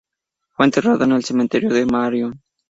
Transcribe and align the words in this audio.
Fue 0.57 0.65
enterrado 0.65 1.03
en 1.03 1.11
el 1.11 1.23
cementerio 1.23 1.69
de 1.69 1.85
Marion 1.85 2.41